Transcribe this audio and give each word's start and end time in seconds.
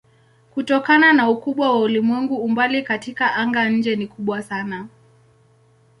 Kutokana 0.53 1.13
na 1.13 1.29
ukubwa 1.29 1.71
wa 1.71 1.79
ulimwengu 1.79 2.35
umbali 2.37 2.83
katika 2.83 3.35
anga-nje 3.35 3.95
ni 3.95 4.07
kubwa 4.07 4.41
sana. 4.43 4.87